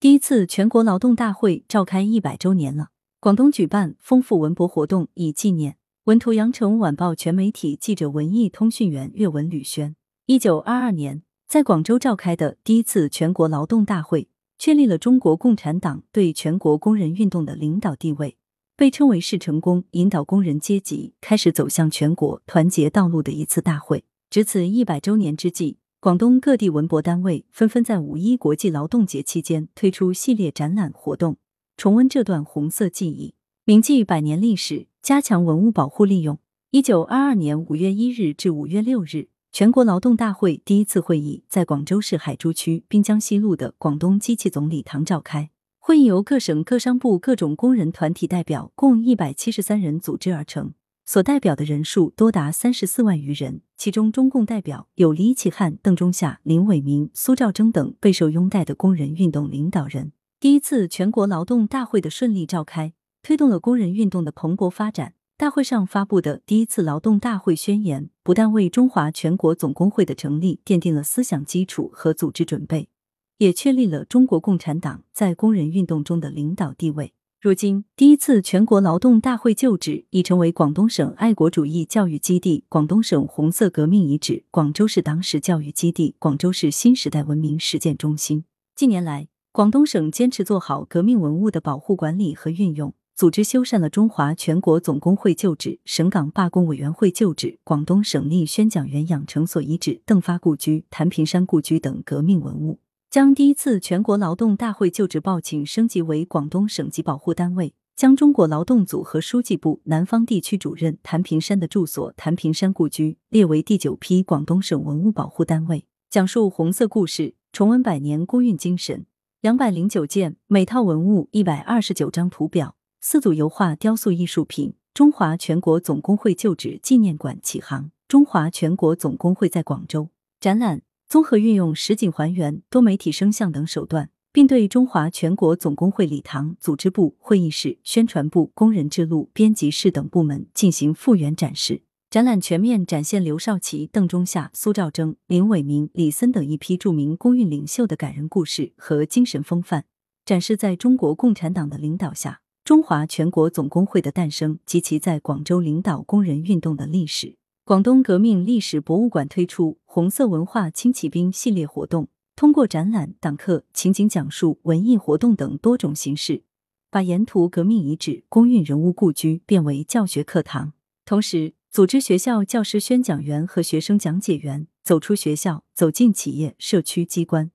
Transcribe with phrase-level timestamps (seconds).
[0.00, 5.76] 第一次全国劳动大会召开一百周年了，广东举办丰富文博活动以纪念。
[6.04, 9.96] 文图：羊城晚报全媒体记者、文艺通讯员岳文吕轩。
[10.26, 18.36] 一九二二年，在广州召开的第一次全国劳动大会，确立了中国共产党对全国工人运动的领导地位，
[18.76, 24.04] 被称为是成功引导工人阶级开始走向全国团结道路的一次大会。
[24.30, 25.78] 值此一百周年之际。
[26.08, 31.36] 广东各地文博单位纷纷在五一国际劳动节期间推出系列展览活动，
[31.76, 33.34] 重温这段红色记忆，
[33.66, 36.38] 铭记百年历史，加强文物保护利用。
[36.70, 45.50] 一九二二年五月一日至五月六日，全国劳动大会第一次会议在广州市海珠区滨江西路的广东机器总礼堂召开。
[45.78, 50.72] 会议由各省各商部各种工人团体代表共一百七十三人组织而成。
[51.10, 60.12] 所代表的人数多达三十四万余人，其中中共代表有李启汉、邓中夏、林伟明、苏兆征等备受拥戴的工人运动领导人。
[60.38, 65.14] 第一次全国劳动大会的顺利召开，推动了工人运动的蓬勃发展。
[65.38, 72.90] 大会上发布的第一次劳动大会宣言，不但为中华全国总工会的成立奠定了思想基础和组织准备，
[73.38, 77.14] 也确立了中国共产党在工人运动中的领导地位。
[77.40, 88.42] 如今，第一次全国劳动大会旧址已成为广东省爱国主义教育基地、广东省红色革命遗址、广州市党史教育基地、广州市新时代文明实践中心。
[88.74, 102.80] 近年来，广东省坚持做好革命文物的保护管理和运用，组织修缮了中华全国总工会旧址、省港罢工委员会旧址、广东省立宣讲员养成所遗址、邓发故居、谭平山故居等革命文物。
[103.10, 115.86] 将第一次全国劳动大会旧址报请升级为广东省级保护单位，将中国劳动组和书记部南方地区主任谭平山的住所谭平山故居列为第九批广东省文物保护单位。
[116.10, 119.06] 讲述红色故事，重温百年工运精神。
[119.40, 124.74] 两百零九件，每套文物一百二十九张图表，四组油画雕塑艺术品。
[124.92, 127.90] 中华全国总工会旧址纪念馆启航。
[128.06, 130.82] 中华全国总工会在广州展览。
[131.08, 141.80] 综合运用实景还原、多媒体声像等手段，并对中华全国总工会礼堂、组织部、会议室、宣传部、工人之路、编辑室等部门进行复原展示。
[142.10, 149.86] 展览全面展现刘少奇、邓中夏、苏兆征、林伟明、李森等一批著名工运领袖的感人故事和精神风范，
[150.26, 157.37] 展示在中国共产党的领导下，中华全国总工会的诞生及其在广州领导工人运动的历史。
[157.68, 166.44] 广东革命历史博物馆推出“红色文化轻骑兵”系列活动，通过展览、党课、情景讲述、文艺活动等多种形式，
[166.90, 170.72] 把沿途革命遗址、公运人物故居变为教学课堂。
[171.04, 177.50] 同时，组织学校教师宣讲员和学生讲解员走出学校，走进企业、社区机关，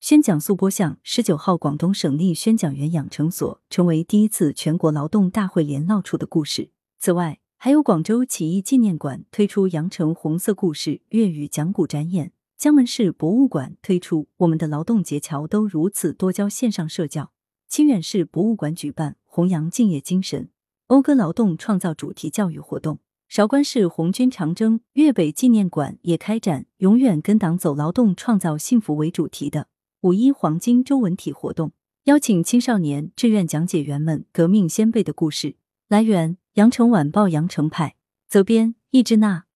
[0.00, 6.70] 宣讲速播向十九号广东省立宣讲员养成所成为第一次全国劳动大会联络处的故事。
[6.98, 17.32] 此外，还有广州起义纪念馆推出《羊城红色故事》粤语讲古展演，江门市博物馆推出《我们的劳动节桥都如此》多焦线上社教，
[17.66, 20.48] 清远市博物馆举办弘扬敬业精神、
[20.86, 29.66] 讴歌劳动创造主题教育活动，韶关市红军长征粤北纪念馆也开展“永远跟党走，劳动创造幸福”为主题的
[30.02, 31.72] 五一黄金周文体活动，
[32.04, 35.56] 邀请青少年志愿讲解员们革命先辈的故事。
[35.88, 36.38] 来源。
[36.56, 37.96] 羊城晚报羊城派
[38.26, 39.44] 责编易之娜。